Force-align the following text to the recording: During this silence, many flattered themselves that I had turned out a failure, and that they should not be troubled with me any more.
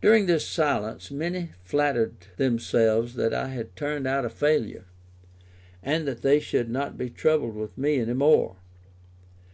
During 0.00 0.24
this 0.24 0.48
silence, 0.48 1.10
many 1.10 1.50
flattered 1.62 2.14
themselves 2.38 3.16
that 3.16 3.34
I 3.34 3.48
had 3.48 3.76
turned 3.76 4.06
out 4.06 4.24
a 4.24 4.30
failure, 4.30 4.86
and 5.82 6.08
that 6.08 6.22
they 6.22 6.40
should 6.40 6.70
not 6.70 6.96
be 6.96 7.10
troubled 7.10 7.54
with 7.54 7.76
me 7.76 7.98
any 8.00 8.14
more. 8.14 8.56